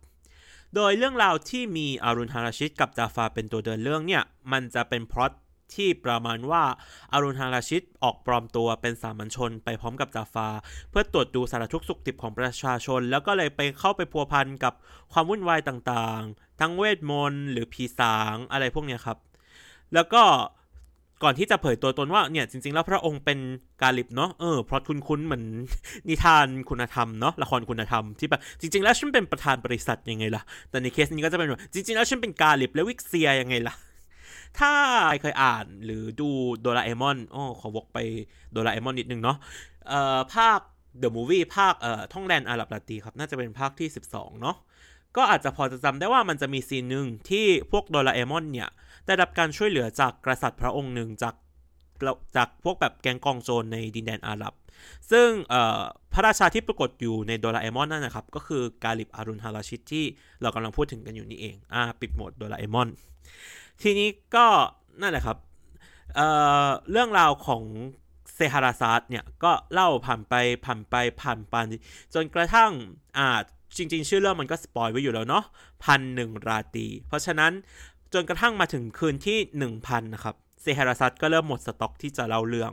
[0.75, 5.31] โดยเรื่องราวที่มีฮารูนอัลราชิดกับจาฟาเป็นตัวเดินเรื่องเนี่ย มันจะเป็นพล็อต
[5.75, 6.63] ที่ประมาณว่า
[7.13, 10.47] ฮารูนอัลราชิดออกปลอมตัวเป็นสามัญชนไปพร้อมกับจาฟา
[10.89, 14.73] เพื่อตรวจดูสารทุกข์สุกดิบของประชาชน แล้วก็เลยไปเข้าไปพัวพันกับ
[15.13, 19.17] ความวุ่นวายต่างๆ ทั้งเวทมนต์หรือผีสางอะไรพวกนี้ครับ
[19.93, 20.23] แล้วก็
[21.25, 23.39] ก่อนที่จะเผยตัวตนว่าเนี่ยจริง ๆ แล้วพระองค์เป็น
[23.81, 25.45] กาลิบเนาะเออเพราะคุณคุ้นเหมือน
[26.09, 33.75] นิทานคุณธรรมเนาะละครคุณธรรมที่แบบจริง ๆ แล้วฉันเป็นประธานบริษัทยังไงล่ะ แต่ในเคสนี้ก็จะเป็นว่าจริง ๆ แล้วฉันเป็นกาลิบและวิกเซียยังไงล่ะ
[34.59, 34.71] ถ้า
[35.07, 36.29] ใครเคยอ่านหรือดู
[36.61, 37.97] โดราเอมอนอ๋อขอวกไป
[38.51, 39.37] โดราเอมอนนิดนึงเนาะ
[39.87, 40.59] เอ่อภาค
[41.01, 44.57] The Movie ภาคเอ่อท่องแดนอาหรับลาตีครับ น่าจะเป็นภาคที่ 12 เนาะ
[45.17, 48.69] ก็อาจจะพอจะจำได้ว่ามันจะมีซีนหนึ่งที่พวกโดราเอมอนเนี่ย
[49.05, 51.35] ได้รับการช่วยเหลือจากกษัตริย์พระองค์หนึ่งจาก
[52.35, 54.53] จากพวกแบบแกงกองโจรในดินแดนอาหรับ
[55.11, 55.29] ซึ่ง
[56.13, 60.05] พระราชาที่ปรากฏอยู่ในโดราเอมอนนั่นนะครับ ก็คือกาลิบอารุณฮาราชิตที่
[60.41, 62.89] เรากำลังพูดถึงกันอยู่นี่เองอ่าปิดหมดโดราเอมอน
[63.81, 64.47] ทีนี้ก็
[65.01, 65.37] นั่นแหละครับ
[66.15, 67.63] เรื่องราวของ
[68.35, 70.33] เซเฮราซาดเนี่ยก็เล่าผ่านไป
[70.65, 71.55] ผ่านไปผ่านไป
[72.13, 72.71] จนกระทั่ง
[73.17, 73.27] อ่า
[73.77, 75.43] จริง ๆ ชื่อเรื่องมันก็ spoil ไว้อยู่แล้วเนาะ
[75.83, 77.51] พันหนึ่งราตี เพราะฉะนั้น
[78.15, 79.37] จนกระทั่งมาถึงคืนที่
[79.75, 82.71] 1000 นะครับเซเฮราซาดก็เริ่มหมดสต็อกที่จะเล่าเรื่อง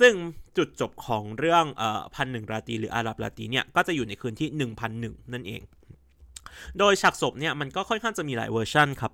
[0.00, 0.14] ซึ่ง
[0.56, 4.48] จุดจบของเรื่องเอ่อพันหนึ่งราตีหรืออาหรับราตีเนี่ย ก็จะอยู่ในคืนที่
[4.90, 5.62] 1001 นั่นเอง
[6.78, 9.12] โดยฉากศพเนี่ย มันก็ค่อนข้างจะมีหลายเวอร์ชันครับ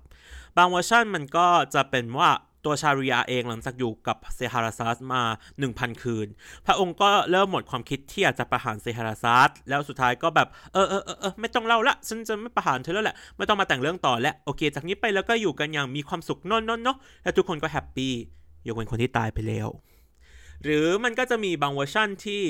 [0.57, 2.29] บางเวอร์ชันมันก็จะเป็นว่า
[2.65, 5.21] ตัวชาริยาเองหลังจากอยู่กับเซเฮราซาดมา
[5.61, 6.27] 1,000 คืน
[6.65, 18.13] พระองค์ก็เริ่มหมดความคิดที่อยากจะประหารเซเฮราซาดแล้วสุดท้ายก็แบบเออเออเออไม่ต้องเล่าละ ฉันจะไม่ประหารเธอแล้วแหละ ไม่ต้องมาแต่งเรื่องต่อแล้วโอเค จากนี้ไปแล้วก็อยู่กันอย่างมีความสุขนนนนเนาะแล้วทุกคนก็ happy
[18.67, 19.69] ยกเว้นคนที่ตายไปแล้ว
[20.63, 22.41] หรือมันก็จะมีบางเวอร์ชั่นที่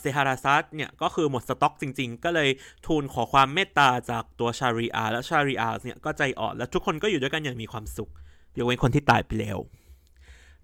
[0.00, 2.48] เซเฮราซาดเนี่ยก็คือหมดสต็อกจริงๆ ก็เลย
[2.86, 8.10] ทูลขอความเมตตาจากตัวชาริอาและชาริอาเนี่ยก็ใจอ่อนและทุกคนก็อยู่ด้วยกันอย่างมีความสุข
[8.58, 9.58] ยกเว้นคนที่ตายไปแล้ว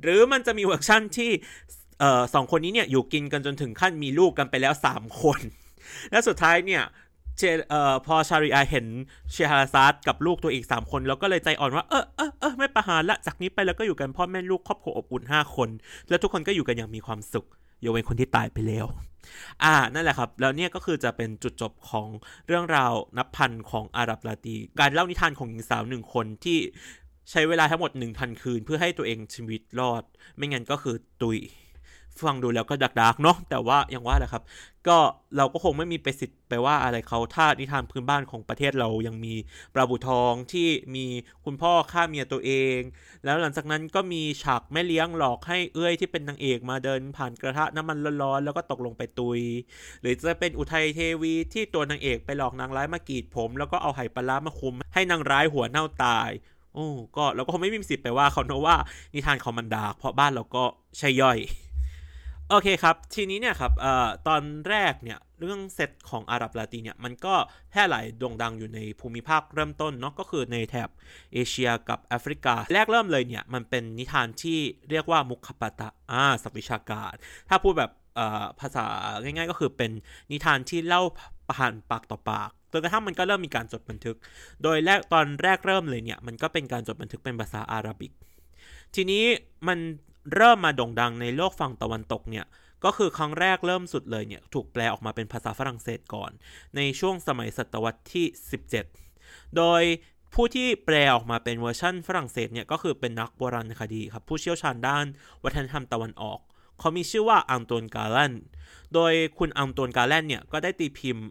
[0.02, 1.30] หรือมันจะมีเวอร์ชั่นที่
[2.00, 5.40] เอ่อสองคนนี้เนี่ยอยู่กินกันจนถึงขั้นมีลูกกันไปแล้ว 3 คน
[6.10, 6.84] และสุดท้ายเนี่ย
[7.38, 8.86] เเอ่อพอชาริอาเห็น
[9.32, 15.68] เชฮาราซาดกับลูกตัวอีก 3 คน แล้วก็เลยใจอ่อนว่า เออเออเออไม่ประหารละจากนี้ไปแล้วก็อยู่กันพ่อแม่ลูกครอบครัวอบอุ่น 5 คน
[16.08, 17.46] แล้วทุกคนก็อยู่กันอย่างมีความสุข
[17.84, 18.86] ยกเว้นคนที่ตายไปแล้ว
[19.64, 22.08] อ่า นั่นแหละครับ แล้วเนี่ยก็คือจะเป็นจุดจบของ
[22.46, 26.58] เรื่องราวนับพันของอาหรับลาตี การเล่านิทานของหญิงสาวหนึ่งคนที่
[27.30, 30.02] ใช้เวลาทั้งหมด 1,000 คืน เพื่อให้ตัวเองชีวิตรอด
[30.36, 31.38] ไม่งั้นก็คือตุย
[32.26, 34.42] ฟังดูแล้วก็ดักดักเนาะแต่ว่าอย่างว่าแหละครับ
[34.88, 34.98] ก็
[35.36, 39.34] เราก็คงไม่มีไปสิทธิ์ไปว่าอะไรเขาถ้านิทานพื้นบ้านของประเทศเรายังมี
[39.74, 41.06] ปลาบูทองที่มี
[41.44, 42.78] คุณพ่อฆ่าเมียตัวเอง
[43.24, 49.40] แล้วหลังจากนั้นก็มีฉากแม่เลี้ยงหลอกให้เอื้อยที่เป็นนางเอกมาเดินผ่านกระทะน้ำมันร้อนๆแล้วก็ตกลงไปตุย
[50.00, 56.30] หรือจะเป็นอุทัยเทวีที่ตัวนางเอกไปหลอกนางร้ายมากรีดผม แล้วก็เอาไหปลามาคุม ให้นางร้ายหัวเน่าตาย
[56.74, 58.76] โอ้ก็เราก็คงไม่มีสิทธิ์ไปว่าเขาเนะว่า
[59.14, 60.64] นิทานเขามันดาเพราะบ้านเราก็
[60.98, 61.38] ใช่ย่อย
[62.50, 67.34] โอเคครับ ทีนี้เนี่ยครับเอ่อตอนแรกเนี่ยเรื่องเซตของอาหรับลาตีเนี่ยมันก็
[67.70, 70.88] แพร่หลายโด่งดังอยู่ในภูมิภาคเริ่มต้นเนาะก็คือในแถบ
[71.32, 74.58] เอเชียกับแอฟริกา แรกเริ่มเลยเนี่ยมันเป็นนิทานที่
[74.90, 77.14] เรียกว่ามุขปตะอ่าสัพวิชาการ
[77.48, 77.92] ถ้าพูดแบบ
[78.60, 78.86] ภาษา
[79.22, 79.90] ง่ายๆก็คือเป็น
[80.30, 81.02] นิทานที่เล่า
[81.56, 84.16] ผ่านปากต่อปาก จนกระทั่งมันก็เริ่มมีการจดบันทึก
[84.62, 88.12] โดยแรกตอนแรกเริ่มเลยเนี่ย มันก็เป็นการจดบันทึกเป็นภาษาอาหรับิก
[88.94, 89.24] ทีนี้
[89.68, 89.78] มัน
[90.34, 92.46] เริ่มมาโด่งดังในโลกฝั่งตะวันตกเนี่ย
[92.84, 96.30] ก็คือครั้งแรกเริ่มสุดเลยเนี่ย ถูกแปลออกมาเป็นภาษาฝรั่งเศสก่อน
[96.76, 98.26] ในช่วงสมัยศตวรรษที่
[98.90, 99.82] 17 โดย
[100.34, 105.06] ผู้ที่แปลออกมาเป็นเวอร์ชั่นฝรั่งเศสเนี่ยก็คือเป็นนักโบราณคดีครับ ผู้เชี่ยวชาญด้าน
[105.44, 106.40] วัฒนธรรมตะวันออก
[106.78, 108.32] เขามีชื่อว่าอ็องตวนกาล็อง
[108.94, 111.26] โดยคุณอ็องตวนกาล็องเนี่ยก็ได้ตีพิมพ์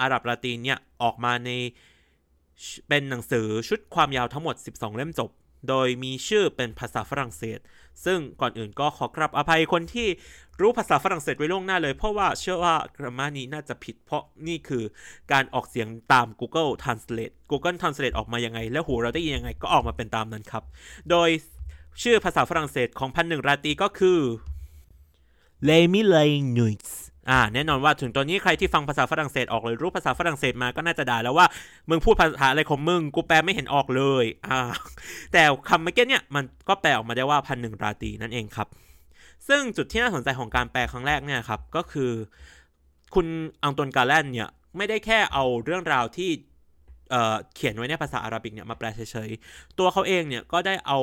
[0.00, 1.50] อาหรับราตรีเนี่ยออกมาใน
[2.88, 5.30] เป็นหนังสือชุดความยาวทั้งหมด 12 เล่มจบ
[5.68, 7.58] โดยมีชื่อเป็นภาษาฝรั่งเศส
[8.04, 10.08] ซึ่งก่อนอื่นก็ขอกราบอภัยคนที่
[10.60, 14.84] รู้ภาษาฝรั่งเศสไว้ล่วงหน้าเลย เพราะว่าเชื่อว่ากรามานี้น่าจะผิด เพราะนี่คือ
[15.32, 20.64] การออกเสียงตาม Google Translate Google Translate ออกมายังไง แล้วหูเราได้ยินยังไงก็ออกมาเป็นตามนั้นครับ
[21.10, 21.28] โดย
[22.02, 24.18] ชื่อภาษาฝรั่งเศสของพันหนึ่งราตีก็คือ
[25.64, 26.16] เลมิเล
[26.56, 31.46] นุส์อ่าแน่นอนว่าถึงตอนนี้ใครที่ฟังภาษาฝรั่งเศสออกเลยรู้ภาษาฝรั่งเศสมาก็น่าจะด่าแล้วว่า
[31.88, 34.58] มึงพูดภาษาอะไรของมึง กูแปลไม่เห็นออกเลยอ่า
[35.32, 38.68] แต่คำเมื่อกี้เนี่ยมันก็แปลออกมาได้ว่าพันหนึ่งราตีนั่นเองครับ
[39.48, 42.10] ซึ่งจุดที่น่าสนใจของการแปลครั้งแรกเนี่ยครับก็คือ
[43.14, 43.26] คุณ
[43.62, 46.30] อังตวนกาแลนเนี่ยไม่ได้แค่เอาเรื่องราวที่
[47.54, 50.98] เขียนไว้ในภาษาอาหรับิกเนี่ยมาแปลเฉยๆ ตัวเขาเองเนี่ยก็ได้เอา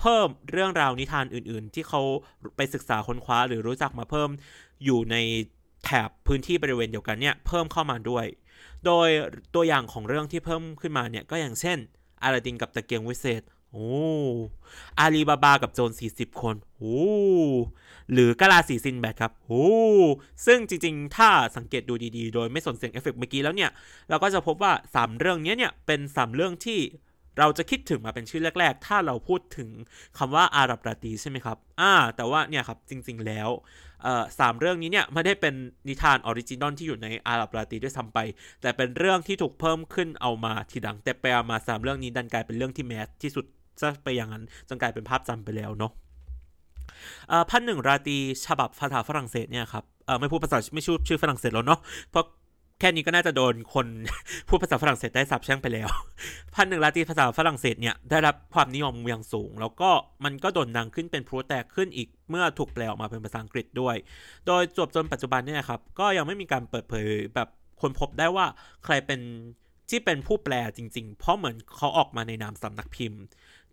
[0.00, 2.00] เพิ่มเรื่องราวนิทานอื่นๆ ที่เขา
[2.56, 4.30] ไปศึกษาค้นคว้าหรือรู้จักมาเพิ่ม
[4.84, 5.16] อยู่ใน
[5.84, 8.26] แถบพื้นที่บริเวณเดียวกันเนี่ยเพิ่มเข้ามาด้วย
[8.86, 9.08] โดย
[9.54, 11.78] ตัวอย่างของเรื่องที่เพิ่มขึ้นมาเนี่ยก็อย่างเช่น
[12.22, 13.90] อาลาดินกับตะเกียงวิเศษ โอ้
[14.98, 17.00] อาลีบาบากับโจร40 คนโอ้
[18.12, 19.66] หรือกาลาสีซินแบทครับโอ้
[20.46, 23.70] ซึ่งจริงๆ ถ้าสังเกตดูดีๆ โดยไม่สนเสียงเอฟเฟกเมื่อกี้แล้วเนี่ย
[24.08, 26.80] เราก็จะพบว่า 3 เรื่องนี้เนี่ย เป็น 3 เรื่องที่
[27.38, 29.68] เราจะคิดถึงมาเป็นชื่อแรก ๆ ถ้าเราพูดถึง
[30.18, 33.48] คำว่าอาหรับราตีใช่ไหมครับ อ่า แต่ว่าเนี่ยครับ จริง ๆ แล้ว
[34.38, 35.54] สามเรื่องนี้เนี่ยไม่ได้เป็น
[35.88, 38.18] นิทาน original ที่อยู่ในอาหรับราตีด้วยซ้ำไป
[38.62, 43.44] แต่เป็นเรื่องที่ถูกเพิ่มขึ้นเอามาทีหลัง แต่ไปมาสามเรื่องนี้ดันกลายเป็นเรื่องที่ mass ที่สุด
[43.80, 45.92] จะไปอย่างนั้นจนกลายเป็นภาพจำไปแล้วเนาะ
[47.50, 49.84] พันหนึ่งราตีฉบับภาษาฝรั่งเศสเนี่ยครับ
[50.20, 51.80] ไม่พูดภาษาไม่ชื่อชื่อฝรั่งเศสแล้วเนาะ
[52.10, 52.24] เพราะ
[52.80, 53.86] แค่นี้ก็น่าจะโดนคน
[54.48, 55.88] พูดภาษาฝรั่งเศสได้สับแช่งไปแล้ว
[56.54, 59.90] พันหนึ่งราตีภาษาฝรั่งเศสเนี่ยได้รับความนิยมอย่างสูง แล้วก็
[60.24, 63.96] มันก็โด่งดังขึ้นเป็นพลุแตกขึ้นอีกเมื่อถูกแปลออกมาเป็นภาษาอังกฤษด้วย
[64.46, 67.48] โดยจบจนปัจจุบันเนี่ยครับ ก็ยังไม่มีการเปิดเผยแบบ
[67.80, 68.46] คนพบได้ว่า
[68.84, 69.20] ใครเป็น
[69.90, 73.20] ที่เป็นผู้แปลจริง ๆ เพราะเหมือนเขาออกมาในนามสำนักพิมพ์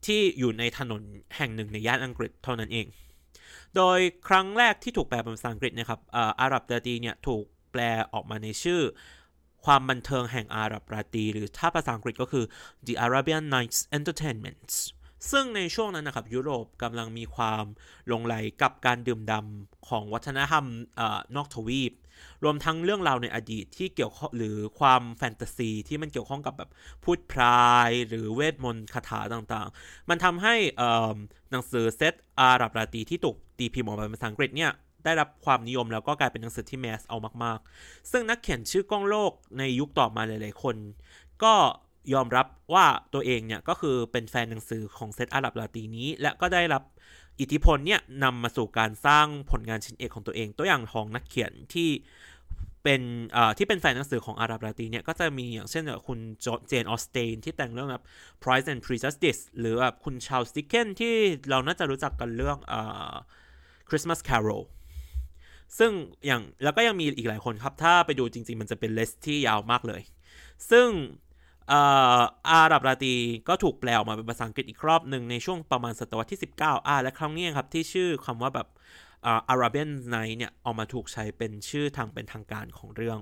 [0.06, 1.02] ที่อยู่ในถนน
[1.38, 2.88] แห่งหนึ่งในย่านอังกฤษเท่านั้นเอง
[3.76, 6.00] โดยครั้งแรกที่ถูกแปลเป็นภาษาอังกฤษนะครับ
[6.42, 7.82] อาหรับเตอร์ตีเนี่ยถูกแปล
[8.14, 8.82] ออกมาในชื่อ
[9.66, 12.46] ความบันเทิงแห่งอาหรับราตรีหรือถ้าภาษาอังกฤษก็คือ
[12.88, 14.70] The Arabian Nights Entertainment
[15.32, 17.64] ซึ่งในช่วงนั้นนะครับยุโรปกำลังมีความ
[18.12, 20.66] ลงไหลกับการดื่มดำของวัฒนธรรม
[21.00, 21.02] อ
[21.36, 21.94] นอกทวีป
[22.44, 26.70] รวมทั้งเรื่องราวในอดีตที่เกี่ยวข้องหรือความแฟนตาซีที่มันเกี่ยวข้องกับแบบ
[27.04, 30.56] พูดพรายหรือเวทมนต์คาถาต่างๆ มันทำให้
[31.52, 34.72] หนังสือเซตอาหรับราตรีที่ถูกตีพิมพ์ออกมาเป็นภาษาอังกฤษเนี่ย
[35.06, 40.76] ได้รับความนิยมแล้วก็กลายเป็นหนังสือที่แมสเอามาก ๆ ซึ่งนักเขียนชื่อก้องโลกในยุคต่อมาหลาย ๆ คน
[41.44, 41.54] ก็
[42.14, 46.84] ยอมรับว่าตัวเองเนี่ยก็คือเป็นแฟนหนังสือของเซตอาหรับลาตีนี้ และก็ได้รับ
[47.40, 51.90] อิทธิพลเนี่ยนำมาสู่การสร้างผลงานชิ้นเอกของตัวเอง ตัวอย่างของนักเขียนที่
[52.84, 53.02] เป็น
[53.58, 56.20] ที่เป็นแฟนหนังสือของอาหรับลาตีเนี่ยก็จะมีอย่างเช่นคุณ
[56.68, 58.04] เจนออสเตนที่แต่งเรื่องแบบ
[58.44, 61.14] Price and Prejudice หรือแบบคุณชาลสติเกนที่
[61.50, 62.58] เราน่าจะรู้จักกันเรื่อง
[63.90, 64.64] Christmas Carol
[65.78, 65.92] ซึ่ง
[66.26, 70.02] อย่างแล้วก็ยังมีอีกหลายคนครับ ถ้าไปดูจริง ๆ มันจะเป็นเลสที่ยาวมากเลย
[70.72, 70.88] ซึ่ง
[71.72, 73.16] อาหรับราตี
[73.48, 78.68] ก็ถูกแปลออกมาเป็นภาษาอังกฤษอีกรอบหนึ่งในช่วงประมาณศตวรรษที่ 19อ่าและครั้งนี้ครับที่ชื่อคำว่าแบบ
[79.26, 83.20] อาราเบียนไนเนี่ยออกมาถูกใช้เป็นชื่อทางเป็นทางการของเรื่อง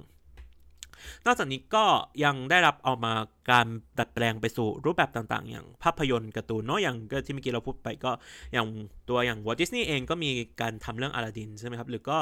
[1.26, 1.86] นอกจากนี้ก็
[2.24, 3.14] ยังได้รับเอามา
[3.52, 3.68] การ
[4.00, 8.12] ดัดแปลงไปสู่รูปแบบต่างๆ อย่างภาพยนตร์การ์ตูนเนาะอย่างที่เมื่อกี้เราพูดไปก็
[8.54, 8.68] อย่าง
[9.10, 10.30] ตัวอย่างวอร์ดิสนีย์เองก็มี
[10.62, 12.18] การทำเรื่องอลาดินใช่ไหมครับหรือก็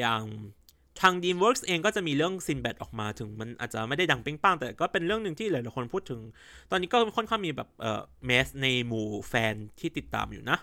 [0.00, 0.22] อย่าง
[1.02, 6.20] ทาง DreamWorks เองก็จะมีเรื่องซินแบดออกมาถึงมันอาจจะไม่ได้ดังเป้งป้างแต่ก็เป็นเรื่องหนึ่งที่หลายๆคนพูดถึง
[6.70, 10.58] ตอนนี้ก็ค่อนข้างมีแบบเอ่อเมสในหมู่แฟนที่ติดตามอยู่นะ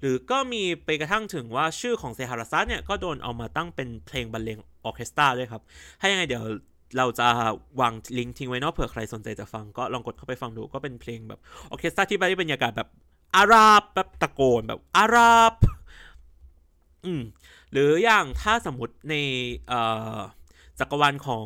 [0.00, 5.62] หรือก็มีไปกระทั่งถึงว่าชื่อของเซฮาราซัสเนี่ยก็โดนเอามาตั้งเป็นเพลงบรรเลงออเคสตราด้วยครับ
[6.00, 6.44] ให้ยังไงเดี๋ยว
[6.96, 7.28] เราจะ
[7.80, 12.88] วางลิงก์ทิ้งไว้นอกเผื่อใครสนใจจะฟังก็ลองกดเข้าไปฟังดูก็เป็นเพลงแบบออเคสตราที่ได้บรรยากาศแบบ
[13.36, 15.54] อาราบแบบตะโกนแบบอาราบ
[17.04, 17.22] อืม
[17.72, 19.14] หรืออย่างถ้าสมมติใน
[20.78, 21.44] จักรวาลของ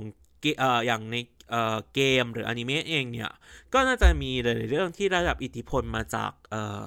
[0.58, 1.16] เอ่ออย่างใน
[1.50, 3.30] เอ่อเกมหรืออนิเมะเองเนี่ย
[3.72, 6.84] ก็น่าจะมีหลายเรื่องที่ระดับอิทธิพลมาจากเอ่อ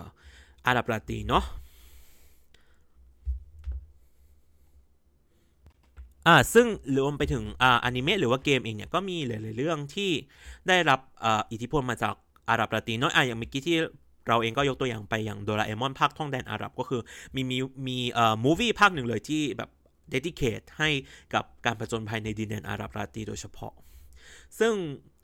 [0.66, 1.44] อาหรับลาตีเนาะ
[6.28, 6.68] อ่าซึ่ง
[6.98, 10.12] รวมไปถึงอ่าอนิเมะหรือว่าเกมเองเนี่ยก็มีหลายๆเรื่องที่
[10.68, 12.16] ได้รับอ่าอิทธิพลมาจาก
[12.50, 13.78] อาหรับลาตินน้อยอ่าอย่างเมื่อกี้ที่
[14.28, 17.02] เราเองก็ยกตัวอย่างไปอย่างโดราเอมอนภาคท่องแดนอาหรับก็คือ
[17.36, 17.58] มีมี
[17.88, 19.70] มีเอ่อมูวี่ภาคหนึ่งเลยที่แบบ
[20.10, 20.90] เดดิเคทให้
[21.34, 23.74] กับการผจญภัยในดินแดนอาหรับลาตีโดยเฉพาะ
[24.60, 24.74] ซึ่ง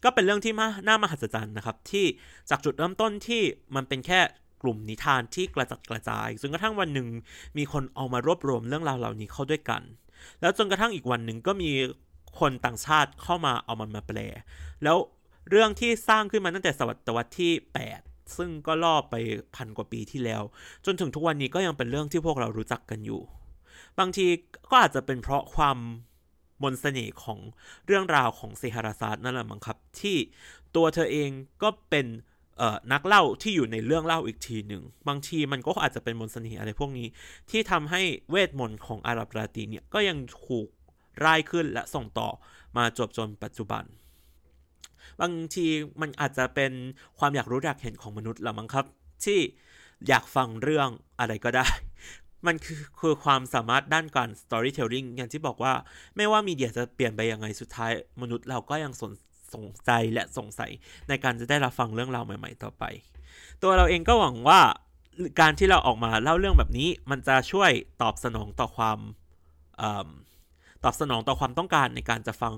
[0.03, 0.53] ก็เป็นเรื่องที่
[0.87, 2.05] น่ามหัศจรรย์นะครับ ที่
[2.49, 3.41] จากจุดเริ่มต้นที่
[3.75, 4.19] มันเป็นแค่
[4.61, 7.07] กลุ่มนิทานที่กระจัดกระจายจนกระทั่งวันหนึ่ง
[7.57, 9.81] มีคนเอามารวบรวมเรื่องราวเหล่านี้เข้าด้วยกัน
[10.41, 11.71] แล้วจนกระทั่งอีกวันหนึ่งก็มี
[12.39, 14.19] คนต่างชาติเข้ามาเอามันมาแปล
[14.83, 14.97] แล้ว
[15.49, 17.51] เรื่องที่สร้างขึ้นมาตั้งแต่ศตวรรษที่
[17.87, 19.15] 8 ซึ่งก็ล่อไป
[19.55, 20.43] พันกว่าปีที่แล้ว
[20.85, 23.21] จนถึงทุกวันนี้ก็ยังเป็นเรื่องที่พวกเรารู้จักกันอยู่
[23.99, 24.25] บางที
[24.69, 25.77] ก็อาจจะเป็นเพราะความ
[26.63, 27.39] มนสเสน่ห์ของ
[27.85, 30.17] เรื่องราวของเซฮาราซาดนั่นแหละมั้งครับ ที่
[30.75, 31.29] ตัวเธอเอง
[31.63, 32.07] ก็เป็น
[32.91, 37.07] นักเล่าที่อยู่ในเรื่องเล่าอีกทีหนึ่ง บางทีมันก็อาจจะเป็นมนต์เสน่ห์อะไรพวกนี้
[37.49, 40.67] ที่ทำให้เวทมนต์ของอาหรับราตีเนี่ยก็ยังถูก
[41.25, 42.29] ร่ายขึ้นและส่งต่อ
[42.77, 43.83] มาจบจนปัจจุบัน
[45.21, 45.65] บางที
[46.01, 46.71] มันอาจจะเป็น
[47.19, 48.85] ความอยากรู้อยากเห็นของมนุษย์ละมั้งครับ
[49.25, 49.39] ที่
[50.07, 51.67] อยากฟังเรื่องอะไรก็ได้
[52.47, 55.73] มันคือคือความสามารถด้านการ storytelling อย่างที่บอกว่า
[56.15, 57.91] ไม่ว่ามีเดียจะเปลี่ยนไปยังไงสุดท้าย
[58.21, 59.13] มนุษย์เราก็ยังสน
[59.53, 60.71] สงใจและสงสัย
[61.09, 62.83] ในการจะได้รับฟังเรื่องราวใหม่ ๆ ต่อไป
[63.61, 64.61] ตัวเราเองก็หวังว่า
[65.39, 68.99] การที่เราออกมาเล่าเรื่องแบบนี้ มันจะช่วยตอบสนองต่อความ
[70.83, 72.53] ตอบสนองต่อความต้องการในการจะฟัง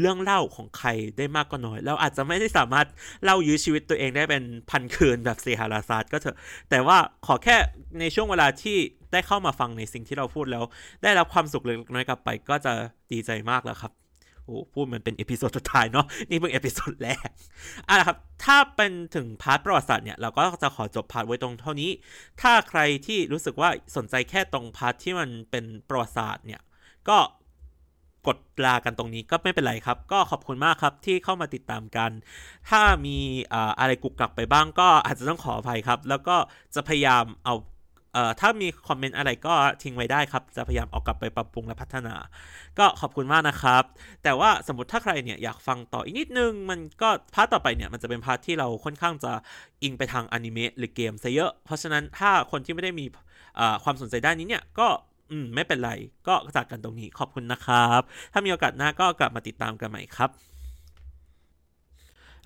[0.00, 2.86] เรื่องเล่าของใครได้มากก็น้อย เราอาจจะไม่ได้สามารถ
[3.24, 6.36] เล่ายื้อชีวิตตัวเองได้เป็นพันคืนแบบเซเฮราซาดก็เถอะ
[6.70, 7.56] แต่ว่าขอแค่
[8.00, 8.76] ในช่วงเวลาที่
[9.12, 10.64] ได้เข้ามาฟังในสิ่งที่เราพูดแล้ว
[11.02, 12.72] ได้รับความสุขเล็กน้อยกลับไปก็จะ
[13.12, 13.92] ดีใจมากแล้วครับ
[14.44, 17.28] โอ้พูดมันเป็น episode สุดท้ายเนาะนี่เพิ่ง episode แรก
[17.88, 21.90] อะครับ ถ้าเป็นถึง part ประวัติศาสตร์เนี่ย เราก็จะขอจบ part ไว้ตรงเท่านี้
[22.40, 26.60] ถ้าใครที่รู้สึกว่าสนใจแค่ตรง part ที่มันเป็นประวัติศาสตร์เนี่ย
[27.08, 27.18] ก็
[28.26, 32.10] กดลากันตรงนี้ก็ไม่เป็นไรครับ ก็ขอบคุณมากครับที่เข้ามาติดตามกัน
[32.70, 33.16] ถ้ามี
[33.78, 36.36] อะไรกุกกักไปบ้างก็อาจจะต้องขออภัยครับ แล้วก็
[36.74, 37.54] จะพยายามเอา
[38.14, 42.14] เอ่อถ้ามีคอมเมนต์อะไรก็ทิ้งไว้ได้ครับ จะพยายามเอากลับไปปรับปรุงและพัฒนา
[42.78, 43.84] ก็ขอบคุณมากนะครับ
[44.22, 49.32] แต่ว่าสมมติถ้าใครเนี่ยอยากฟังต่ออีกนิดนึง มันก็ part ต่อไปเนี่ยมันจะเป็น part ที่เราค่อนข้างจะ
[49.82, 53.06] อิงไปทางอนิเมะหรือเกมซะเยอะ เพราะฉะนั้นถ้าคนที่ไม่ได้มี
[53.84, 54.88] ความสนใจด้านนี้เนี่ยก็
[55.32, 55.92] อืมไม่เป็นไร
[56.26, 58.00] ก็จากกันตรงนี้ขอบคุณนะครับ
[58.32, 60.30] ถ้ามีโอกาสหน้าก็กลับมาติดตามกันใหม่ครับ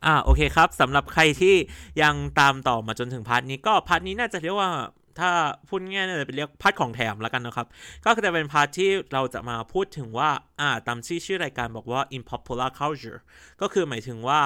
[0.04, 1.54] อ่าโอเคครับสำหรับใครที่
[2.02, 4.70] ยังตามต่อมาจนถึง part นี้ก็ part นี้น่าจะเรียกว่า
[5.18, 5.30] ถ้า
[5.68, 7.66] พูดง่ายๆเลยเป็นเรียก part ของแถมแล้วกันนะครับ
[8.04, 13.20] ก็จะเป็น part ที่เราจะมาพูดถึงว่าอ่าตามชื่อชื่อรายการบอกว่า in popular culture
[13.60, 14.40] ก็คือหมายถึงว่า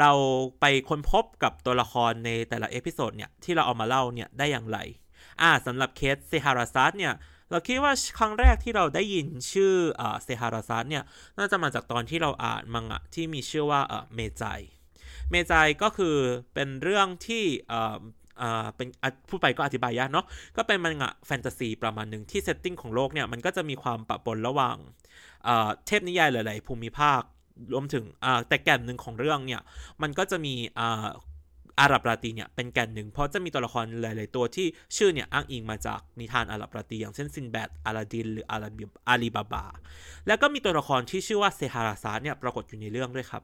[0.00, 0.10] เรา
[0.60, 4.78] ไปค้นพบกับตัวละครในแต่ละ episode เนี่ยที่เราเอามาเล่าเนี่ยได้อย่างไร
[5.42, 7.14] อ่าสำหรับเคสเซเฮราซาดเนี่ย
[7.52, 9.72] เราคิดว่าครั้งแรกที่เราได้ยินชื่อ
[10.22, 11.04] เซเฮราซาดเนี่ย
[11.38, 13.80] น่าจะมาจากตอนที่เราอ่านมังงะที่มีชื่อว่า
[14.14, 16.16] Magi Magi ก็คือ
[16.54, 18.88] เป็นเรื่องที่อ่าเป็น
[19.28, 24.76] พูดไปก็อธิบายยากเนาะก็เป็นมังงะแฟนตาซีประมาณหนึ่งที่ setting ของโลกเนี่ยมันก็จะมีความปะปนระหว่าง
[25.86, 27.20] เทพนิยายหลาย ๆ ภูมิภาค
[27.72, 28.04] รวมถึง
[28.48, 29.60] แต่แก่นหนึ่งของเรื่องเนี่ย
[30.02, 30.54] มันก็จะมี
[31.80, 39.64] อาหรับราตีเนี่ยเป็นแก่นหนึ่งเพราะจะมีตัวละครหลาย ๆ ตัวที่ชื่อเนี่ยอ้างอิงมาจากนิทานอาหรับราตีอย่างเช่นซินแบดอาลาดิน หรืออาลีบาบา
[40.26, 43.42] แล้วก็มีตัวละครที่ชื่อว่าเซฮาราซาเนี่ยปรากฏอยู่ในเรื่องด้วยครับ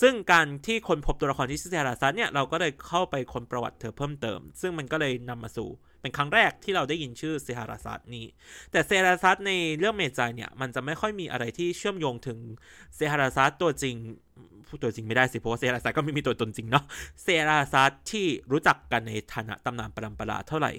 [0.00, 5.68] ซึ่งการที่คนพบตัวละครที่ชื่อเซฮาราซัสเนี่ยเราก็เลยเข้าไปค้นประวัติเธอเพิ่มเติม ซึ่งมันก็เลยนำมาสู่
[6.04, 8.26] เป็นครั้งแรกที่เราได้ยินชื่อเซฮาราซัสนี้
[8.72, 12.38] แต่เซเฮราซาดในเรื่อง Magi เนี่ย มันจะไม่ค่อยมีอะไรที่เชื่อมโยงถึง
[12.96, 13.96] เซเฮราซาดตัวจริง
[14.66, 16.84] ผู้ตัวจริงไม่ได้สิ เพราะว่าเซเฮราซาดก็ไม่มีตัวตนจริงเนาะ
[17.22, 20.72] เซเฮราซาดที่รู้จักกันในฐานะตำนานปรัมปราเท่าไหร่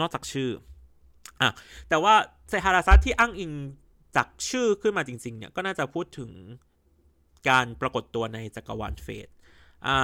[0.00, 0.50] นอกจากชื่อ
[1.40, 1.50] อะ
[1.88, 2.14] แต่ว่า
[2.48, 3.52] เซเฮราซาดที่อ้างอิง
[4.16, 6.30] จากชื่อขึ้นมาจริงๆเนี่ยก็น่าจะพูดถึง
[7.48, 9.28] การปรากฏตัวในจักรวาล Fate
[9.86, 9.98] อ่า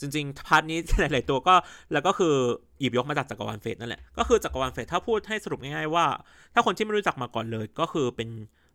[0.00, 1.54] จริงๆ part นี้หลายๆตัวก็
[1.92, 2.34] แล้วก็คือ
[2.80, 6.06] หยิบยกมาจากจักรวาลเฟสนั่นแหละ ก็คือจักรวาลเฟสถ้าพูดให้สรุปง่ายๆว่า
[6.54, 8.28] ถ้าคนที่ไม่รู้จักมาก่อนเลยก็คือเป็น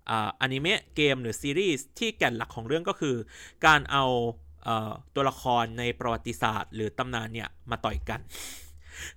[0.09, 3.15] อ่าอนิเมะเกมหรือซีรีส์ที่แก่นหลักของเรื่องก็คือ
[3.65, 4.05] การเอา
[5.15, 8.19] ตัวละครในประวัติศาสตร์ หรือตำนานเนี่ยมาต่อยกัน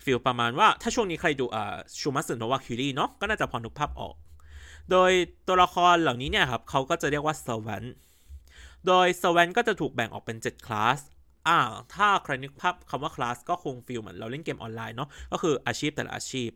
[0.05, 4.15] ฟีลประมาณว่าถ้าช่วงนี้ใครดูอ่าชูมัสึโนวาคิรีเนาะก็น่าจะพอนึกภาพออก
[4.91, 5.11] โดย
[5.49, 7.83] ตัวละครเหล่านี้เนี่ยครับเขาก็จะเรียกว่าเซอร์วัน
[8.87, 10.99] โดยสว a นก็จะถูกแบ่งออกเป็น 7 คลาส
[11.47, 11.59] อ่า
[11.95, 16.51] ถ้าใครนึกภาพคำว่าคลาสก็คง feel เหมือนเราเล่นเกมออนไลน์เนาะ ก็คืออาชีพแต่ละอาชีพ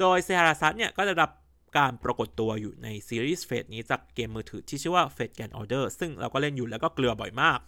[0.00, 1.30] โดยเซเฮราซาดเนี่ยก็จะรับ
[1.78, 7.58] การปรากฏตัวอยู่ในซีรีส์ Fate นี้จากเกมมือถือที่ชื่อว่า Fate Grand Order ซึ่งเราก็เล่นอยู่แล้วก็เกลือบ่อยมาก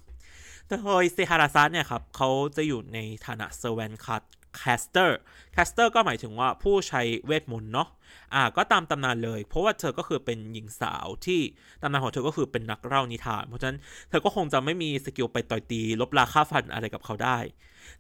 [0.69, 4.23] โดยเซเฮราซาดเนี่ยครับเขาจะอยู่ในฐานะ servant class
[4.57, 7.89] Caster Caster ก็หมายถึงว่าผู้ใช้เวทมนต์เนาะ
[8.35, 11.41] อ่าก็ตามตำนานเลย เพราะว่าเธอก็คือเป็นหญิงสาวที่
[11.83, 17.39] ตำนานของเธอก็คือเป็นนักเล่านิทาน เพราะฉะนั้นเธอก็คงจะไม่มี skill ไปต่อยตี รบราฆ่าฟันอะไรกับเขาได้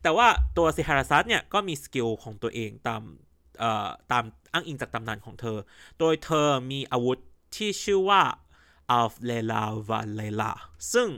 [0.02, 3.02] แต่ว่าตัวเซเฮราซาดเนี่ยก็มี skill ของตัวเองตาม
[3.58, 5.58] เอ่อตามอ้างอิงจากตำนานของเธอ
[5.98, 7.18] โดยเธอมีอาวุธ
[7.56, 8.22] ที่ชื่อว่า
[8.90, 10.52] Alf Layla wa-Layla
[10.92, 11.08] ซึ่ง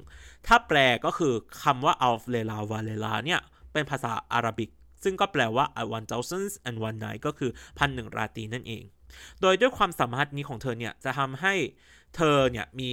[0.47, 3.41] ถ้าแปลก็คือคำว่า Alf Layla wa-Layla เนี่ย
[3.73, 4.71] เป็นภาษา Arabic
[5.05, 8.85] ซึ่งก็แปลว่า one thousand and one night ก็คือพันหนึ่งราตรีนั่นเอง
[9.41, 11.55] โดยด้วยความสามารถนี้ของเธอเนี่ยจะทำให้
[12.17, 12.91] เธอเนี่ยมี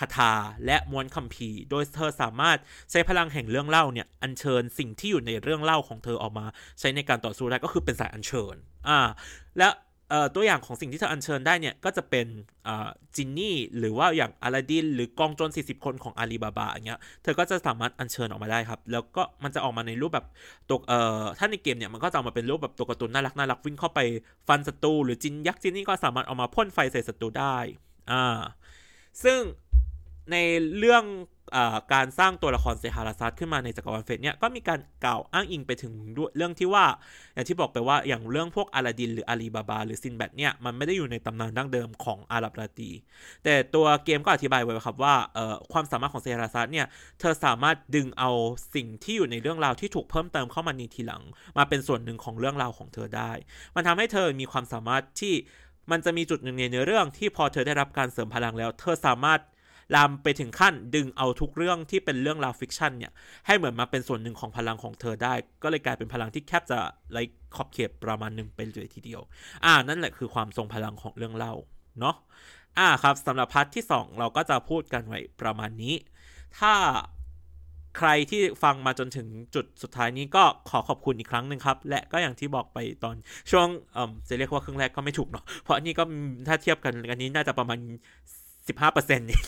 [0.00, 0.32] คาถา
[0.66, 2.58] และม้วนคัมภีร์ โดยเธอสามารถ
[2.90, 6.46] ใช้พลังแห่งเรื่องเล่าเนี่ยอัญเชิญสิ่งที่อยู่ในเรื่องเล่าของเธอออกมา
[6.80, 8.54] ใช้ในการต่อสู้ได้ก็คือเป็นสายอัญเชิญ
[8.88, 8.98] อ่า
[9.58, 9.68] และ
[10.34, 12.26] ตัวอย่างของสิ่งที่เธออัญเชิญได้เนี่ย ก็จะเป็น
[13.16, 20.26] จินนี่หรือว่าอย่างอลาดินหรือกองโจร40 คนของอาลีบาบาอย่างเงี้ยเธอก็จะสามารถอัญเชิญออกมาได้ครับ แล้วก็มันจะออกมาในรูปแบบ
[20.68, 24.00] ตัวเอ่อถ้าในเกมเนี่ยมันก็จะออกมาเป็นรูปแบบตัวการ์ตูนน่ารักน่ารักวิ่งเข้าไป
[24.48, 27.56] ฟันศัตรูหรือจินยักษ์จินนี่ก็สามารถออกมาพ่นไฟใส่ศัตรูได้
[28.10, 28.40] อ่า
[29.24, 29.40] ซึ่ง
[30.32, 30.36] ใน
[30.78, 31.04] เรื่อง
[31.94, 35.92] การสร้างตัวละครเซฮาราซัสขึ้นมาในจักรวาลเฟสเนี่ยก็มีการกล่าวอ้างอิงไปถึง
[36.36, 36.84] เรื่องที่ว่า
[37.34, 42.90] อย่างที่บอกไปว่าอย่างเรื่องพวกอาลาดินหรืออาลีบาบา หรือซินแบดเนี่ยมันไม่ได้อยู่ในตำนานดั้งเดิมของอาหรับราตี
[43.44, 45.14] แต่ตัวเกมก็อธิบายไว้ครับว่า
[45.72, 46.86] ความสามารถของเซเฮราซาดเนี่ย
[47.20, 48.30] เธอสามารถดึงเอา
[48.74, 51.22] สิ่งที่อยู่ในเรื่องราวที่ถูกเพิ่มเติมเข้ามาในทีหลัง
[51.58, 53.32] มาเป็นส่วนหนึ่งของเรื่องราวของเธอได้
[53.74, 55.34] มันทำให้เธอมีความสามารถที่
[55.90, 59.40] มันจะมีจุดหนึ่งในเนื้อเรื่องที่พอเธอได้รับการเสริมพลังแล้ว เธอสามารถ
[59.94, 63.12] ลามไปถึงขั้นดึงเอาทุกเรื่องที่เป็นเรื่องราว fiction เนี่ย
[63.46, 66.78] ให้เหมือนมาเป็นส่วนหนึ่งของพลังของเธอได้ ก็เลยกลายเป็นพลังที่แทบจะ
[67.12, 67.22] ไร้
[67.56, 69.20] ขอบเขตประมาณหนึ่งไปเลยทีเดียว
[69.64, 71.54] อ่านั่นแหละคือความทรงพลังของเรื่องเล่า
[72.00, 72.16] เนาะ
[72.78, 75.94] อ่าครับสำหรับพาร์ทที่ 2 เราก็จะพูดกันไว้ประมาณนี้
[76.58, 76.74] ถ้า
[77.98, 83.16] ใครที่ฟังมาจนถึงจุดสุดท้ายนี้ก็ขอขอบคุณอีกครั้งหนึ่งครับ และก็อย่างที่บอกไปตอน
[83.50, 86.04] ช่วงเออจะเรียกว่าครึ่งแรกก็ไม่ถูกเนาะเพราะนนี้ก็
[86.48, 87.78] ถ้าเทียบกันอันนี้น่าจะประมาณ
[88.68, 89.40] 15%นี่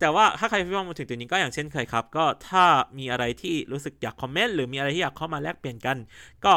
[0.00, 2.64] แต่ว่าถ้าใครฟังมาถึงตัวนี้ก็อย่างเช่นเคยครับ ก็ถ้า
[2.98, 5.96] มีอะไรที่รู้สึกอยากคอมเมนต์หรือมีอะไรที่อยากเข้ามาแลกเปลี่ยนกัน
[6.44, 6.52] ก็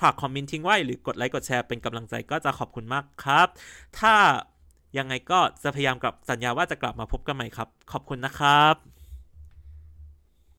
[0.00, 3.48] ฝากคอมเมนต์ทิ้งไว้หรือกดไลค์กดแชร์เป็นกำลังใจก็จะขอบคุณมากครับ
[3.98, 4.14] ถ้า
[4.98, 8.91] ยังไงก็จะพยายามกลับสัญญาว่าจะกลับมาพบกันใหม่ครับ ขอบคุณนะครับ